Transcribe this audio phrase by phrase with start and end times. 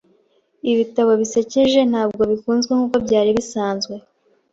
[0.71, 3.93] Ibitabo bisekeje ntabwo bikunzwe nkuko byari bisanzwe.